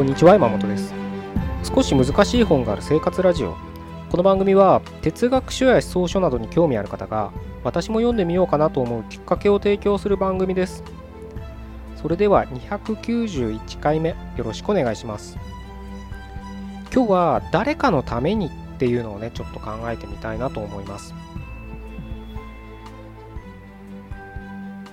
[0.00, 0.94] こんにちは山本です。
[1.62, 3.54] 少し難しい本がある生活ラジオ。
[4.10, 7.32] この番組は哲学書や思想書などに興味ある方が
[7.64, 10.82] 私も読んでみようかなと思うきっかけを提供する番組です。
[12.00, 15.36] それでは291回目よろしくお願いします。
[16.94, 21.14] 今日は誰かのためにっていうのをねちょっと考えてみたいなと思います。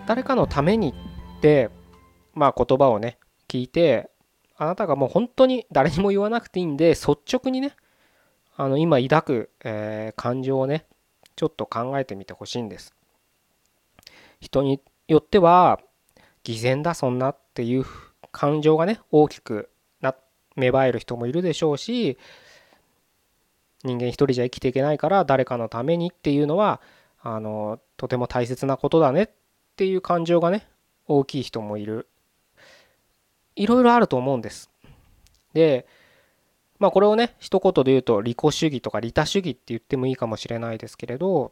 [0.05, 0.93] 誰かのために
[1.37, 1.70] って
[2.34, 3.17] まあ言葉をね
[3.48, 4.09] 聞いて
[4.57, 7.75] あなたがもう本当に誰にも言わなくていいんで率直にね
[8.55, 10.85] あの今抱く、え、感情をね
[11.35, 12.95] ちょっと考えてみてほしいんです。
[14.39, 15.79] 人によっては
[16.43, 17.85] 偽善だそんなっていう
[18.31, 19.70] 感情がね大きく
[20.01, 20.15] な
[20.55, 22.17] 芽生える人もいるでしょうし
[23.84, 26.82] 人間一人じゃ生きていけないから誰かのためにっていうのは
[27.21, 29.29] あのとても大切なことだねっ
[29.76, 30.67] ていう感情がね
[31.07, 32.07] 大きい人もいる。
[33.58, 34.70] いろいろあると思うんです。
[35.54, 35.88] で、
[36.80, 41.52] まあこれをね、一言で言うと利己主義とか利他主義って言ってもいいかもしれないですけれど、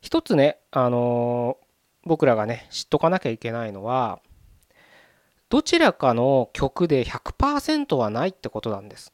[0.00, 4.20] 一つね、あのー、僕らがね、知っとかなきゃいけないのは、
[5.48, 9.12] どちらかの曲で100%はないってことなんです。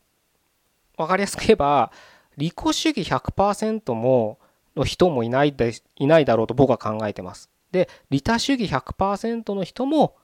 [0.96, 1.92] わかりやすく言えば、
[2.36, 4.38] 利己主義100%も
[4.76, 7.50] の人もいないでいないだろうと僕は考えてます。
[7.72, 10.16] で、利他主義100%の人も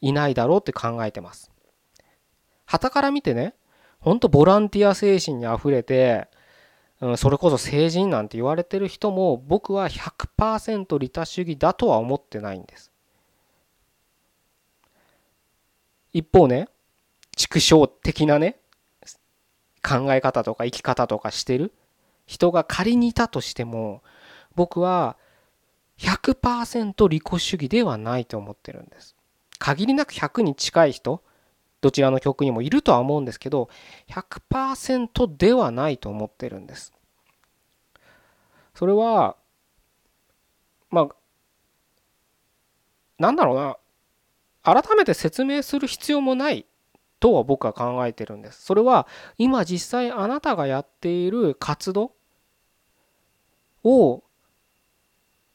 [0.00, 1.50] いないだろうって考えてます。
[2.66, 3.54] 旗から見てね、
[3.98, 6.28] ほんとボランティア精神にあふれて、
[7.00, 12.90] うん、それこそ成人なんて言われてる人も僕は100%利他主義だとは思ってないんです。
[16.12, 16.68] 一方ね、
[17.36, 18.58] 畜生的なね、
[19.82, 21.72] 考え方とか生き方とかしてる
[22.26, 24.02] 人が仮にいたとしても、
[24.54, 25.16] 僕は
[25.98, 29.16] 100%利己主義ではないと思ってるんです。
[29.60, 31.22] 限りなく100に近い人
[31.80, 33.68] どちらの曲にもいるとは思うんですけど
[34.08, 36.92] 100%ではないと思ってるんです。
[38.74, 39.36] それは
[40.90, 41.08] まあ
[43.18, 43.76] なんだろうな。
[44.62, 46.66] 改めて説明する必要もない
[47.18, 48.62] とは僕は考えてるんです。
[48.62, 49.06] それは
[49.38, 52.12] 今実際あなたがやっている活動
[53.84, 54.22] を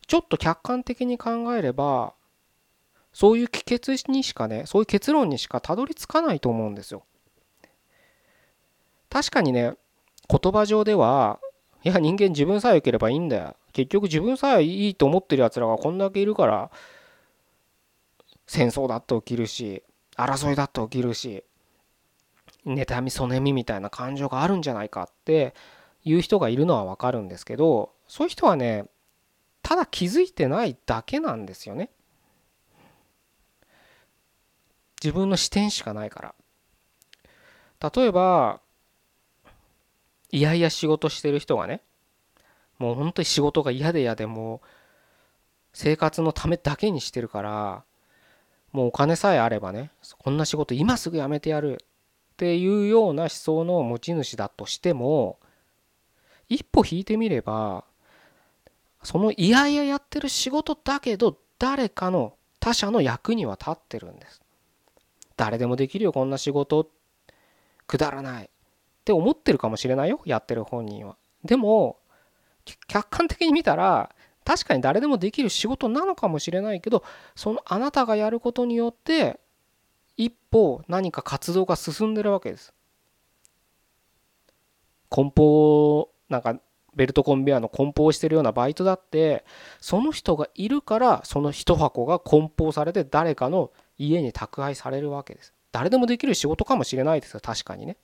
[0.08, 2.14] ちょっと客観的に考えれば
[3.16, 7.06] そういう帰結にしかねそういう結論にしかたどり着かないと思うんですよ。
[9.10, 9.76] 確かにね
[10.28, 11.40] 言葉上では
[11.86, 16.70] いや人間自分さえ良ければいいんだよ結局自分さえいいと思ってるやつらがこんだけいるから
[18.48, 19.82] 戦争だって起きるし
[20.18, 21.46] 争いだって起きるし
[22.66, 25.54] 妬みそねみみたいな感情があるんじゃないかって
[26.04, 28.88] いう人がいるのはわかるんですけどそういう人はね
[29.62, 31.92] ただ気づいてないだけなんですよね。
[35.06, 36.36] 自分の視点しかないから。
[37.96, 38.60] 例えば
[40.32, 41.82] いやいや仕事してる人がね
[42.80, 44.68] もう本当に仕事が嫌で嫌でもう
[45.74, 47.84] 生活のためだけにしてるから
[48.72, 55.38] もうお金さえあればねこんな仕事今すぐ辞めてやるっていうような思想の持ち主だとしても
[56.50, 57.84] 一歩引いてみれば
[59.04, 64.42] そのいやいややってる仕事だけど誰かの他者の役には立ってるんです。
[65.38, 66.90] 誰でもできるよこんな仕事。
[67.88, 68.46] くだらない。
[68.46, 68.48] っ
[69.06, 71.16] て思ってるかもしれないよやってる本人は。
[71.44, 72.00] でも
[72.88, 77.04] 客観的に見たら確かに誰でもできる仕事なのかもしれないけど
[77.36, 79.40] そのあなたがやることによって
[80.18, 82.74] 一歩何か活動が進んでるわけです。
[85.10, 86.60] 梱包なんか
[86.96, 89.46] ベルトコンベヤーの梱包してるようなバイトだって
[89.80, 95.54] その人がいるからその一箱が梱包されて誰かの家に宅配されるわけです。
[95.72, 97.98] 誰でもできる仕事かもしれないですよ確かにね。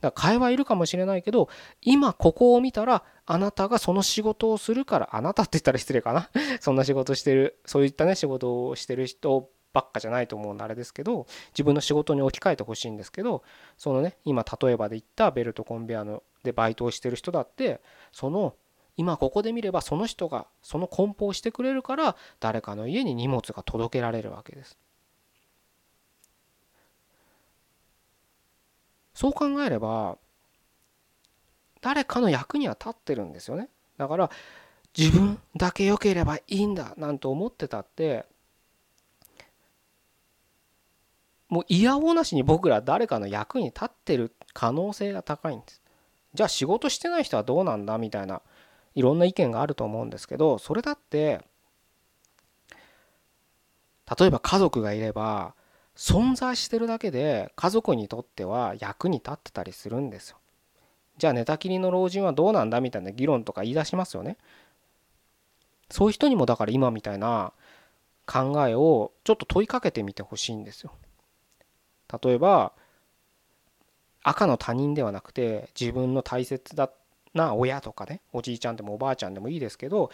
[0.00, 1.48] だから会話いるかもしれないけど
[1.80, 6.28] 今ここを見たらあなたがその仕事をするからあなたって言ったら失礼かな
[6.60, 13.42] そんな仕事してるそういったね仕事をしてる人ばっかじゃないと思うんであれですけど自分の仕事に置き換えてほしいんですけど
[13.78, 18.54] そのね今例えばで言ったベルトコンベアのでバイトをしてる人だってその
[18.96, 24.78] 今ここで見ればその人がその梱包してくれるから誰かの家に荷物が届けられるわけです。
[29.14, 30.18] そう考えれば
[31.80, 33.68] 誰かの役には立ってるんですよね。
[33.96, 34.30] だから
[34.96, 38.26] 自分だけ良ければいいんだなんて思ってたって
[41.48, 45.82] もう嫌おうなしに僕ら誰かの役に立ってる可能性が高いんです。
[46.34, 48.40] じゃあ仕事してない人はどうなんだみたいな
[48.94, 51.40] いろんな意見があると思うんですけどそれだって
[54.18, 55.54] 例えば家族がいれば
[55.96, 60.38] 存在してるだけで家族にとっては役に立ってたりするんですよ。
[61.18, 64.38] じゃあ寝たきりの老人はどうなんだみたいな議論とか言い出しますよね。
[65.90, 67.52] そういう人にもだから今みたいな
[68.26, 70.92] 考えをちょっと問いかけてみてほしいんですよ。
[72.22, 72.72] 例えば
[74.22, 76.90] 赤の他人ではなくて自分の大切だ
[77.34, 80.10] な親とかねおじいちゃんでもおばあちゃんでもいいですけど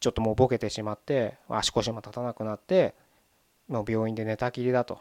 [0.00, 2.94] ちょっともうボケてしまって足腰も立たなくなって
[3.68, 5.00] もう病院で寝たきりだと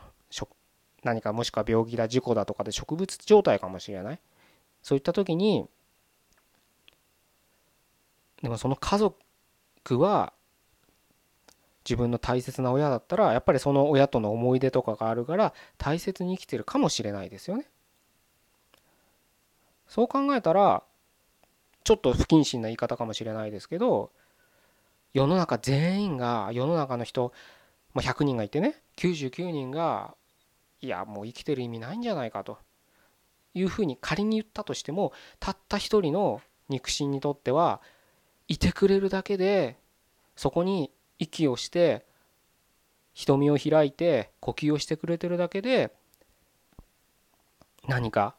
[1.03, 4.19] 何かもしくは病気だ事故だとかで植物状態かもしれない
[4.81, 5.65] そういった時に
[8.41, 10.33] でもその家族は
[11.85, 17.69] 自分の大切な親だったらやっぱりその親との思い出とかがあるから大切に生きてるかもしれないですよね。
[19.87, 20.83] そう考えたら
[21.83, 24.12] ちょっと不謹慎な言い方かもしれないですけど
[25.13, 27.33] 世の中全員が世の中の人、
[27.94, 30.15] まあ、100人がいてね99人が
[30.81, 32.57] いやもう生きてる意味ないんじゃないかと。
[33.56, 37.81] いうふうに仮に言ったとしてもたった一人の肉親にとっては
[38.47, 39.77] いてくれるだけで
[40.36, 42.03] そこに息をして
[43.13, 45.94] 瞳を開いて呼吸をしてくれてるだけで
[47.88, 48.36] 何か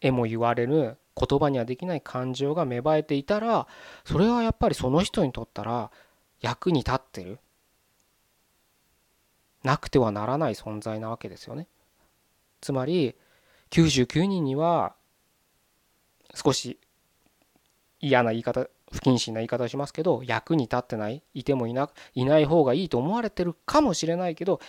[0.00, 0.96] えも言われる
[1.26, 3.66] 言葉にはできない感情が芽生えていたら
[4.04, 5.90] それはやっぱりその人にとったら
[6.40, 7.38] 役に立ってる
[9.62, 11.68] なくてはならない存在なわけですよね。
[12.60, 13.14] つまり
[13.70, 14.94] 99人には
[16.34, 16.78] 少し
[18.00, 24.60] 嫌な言い方不謹慎な言い方をしますけど役に立ってないいてもいないない方がいいと思われてるかもしれないけど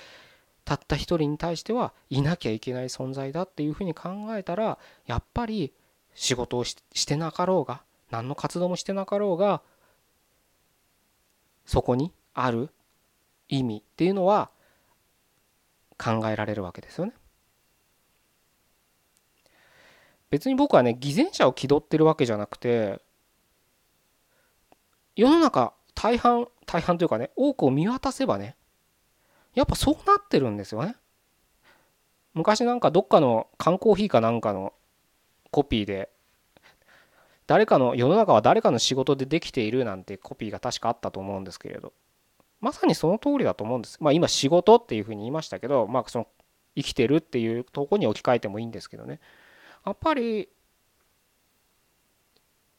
[0.65, 5.73] たった一人に対してはいなきゃいけない存在だっていうふうに考えたらやっぱり
[6.15, 6.75] 仕事をし
[7.07, 7.81] てなかろうが
[8.11, 9.61] 何の活動もしてなかろうが
[11.65, 12.69] そこにある
[13.49, 14.49] 意味っていうのは
[15.97, 17.13] 考えられるわけですよね。
[20.29, 22.99] 別に僕はね偽善者を気取ってるわけじゃなくて
[25.15, 28.55] 世の中大半大半というかね多くを見渡せばね
[29.53, 30.95] やっぱそうなってるんですよね。
[32.33, 34.73] 昔なんかどっかの缶コーヒーかなんかの
[35.53, 36.09] コピーで
[37.45, 41.93] 誰かの世の中は誰かの仕事でできているなんてコピーが確かあったと思うんですけれど
[42.59, 43.97] まさにその通りだと思うんです。
[44.01, 46.27] まあ今仕事っていうふうに言いましたけどまあその
[46.75, 49.19] 生きてるっていうとこに置き換えてもいいんですけどね
[49.85, 50.49] やっぱり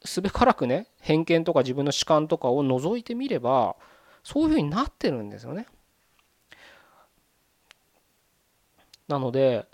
[0.05, 3.77] すべからくね偏見とか自分の主観とかを除いてみれば
[4.25, 5.67] そういうふうになってるんですよね。
[9.07, 9.67] なので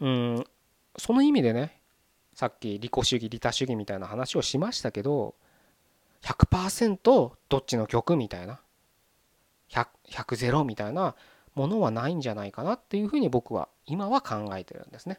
[0.00, 0.44] うん
[0.98, 1.80] その意味でね
[2.34, 5.34] さっき利己主義利他主義みたいな話をしましたけど
[6.22, 8.60] 100%どっちの曲みたいな
[9.70, 11.14] 100ゼロみたいな
[11.54, 15.18] ものはないんじゃないかなっていうふうに僕は今は考えてるんですね。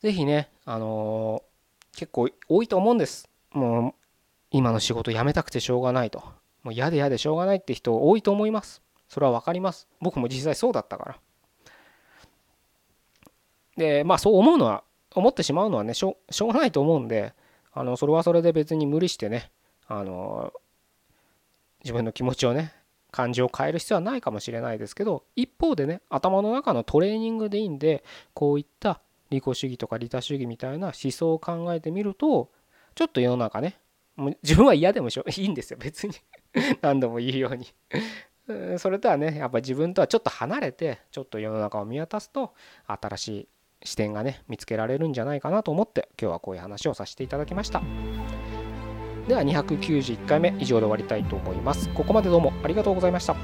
[0.00, 3.28] ぜひね、あのー、結構多いと思うんです。
[3.52, 3.94] もう
[4.50, 6.22] 今の仕事辞めたくてしょうがないと。
[6.62, 8.82] もう嫌で嫌でしょうがないって人多いと思います。
[9.08, 9.88] それは分かります。
[10.00, 11.20] 僕も実際そうだったから。
[13.76, 17.34] で、まあそう思うのは、思ってしまうのはね、しょしょうがないと思うんで、
[17.72, 19.50] あのそれはそれで別に無理してね、
[19.86, 20.52] あの
[21.82, 22.72] 自分の気持ちをね、
[23.10, 28.02] 感情を変える必要はないかもしれないですけど、一方でね、頭の中のトレーニングでいいんで、
[28.32, 29.00] こういった
[29.30, 32.50] 利己主義とか利他主義みたいな思想を考えてみると
[32.94, 33.78] ちょっと世の中ね
[34.16, 35.78] もう自分は嫌でもしょ いいんですよ。
[35.80, 36.14] 別に。
[36.82, 37.66] 何度も言うように。
[38.78, 42.52] それとはねやっぱ自分とはちょっと離れてちょっと世の中を見渡すと
[42.86, 43.48] 新しい
[43.84, 47.82] 視点がね見つけられるんじゃないかなと思って今日はこういう話をさせていただきました。
[49.28, 51.88] では291回目以上で終わりたいと思います。
[51.90, 53.36] ここまでどうもありがとうございました。